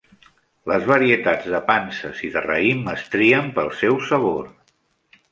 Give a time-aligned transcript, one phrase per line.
[0.69, 4.49] Les varietats de panses i de raïm es trien pel seu sabor.